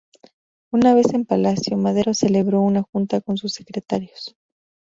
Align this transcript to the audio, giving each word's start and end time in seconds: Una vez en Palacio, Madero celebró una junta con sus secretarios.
Una 0.73 0.95
vez 0.95 1.13
en 1.13 1.25
Palacio, 1.25 1.77
Madero 1.77 2.15
celebró 2.15 2.61
una 2.61 2.81
junta 2.81 3.21
con 3.21 3.37
sus 3.37 3.53
secretarios. 3.53 4.35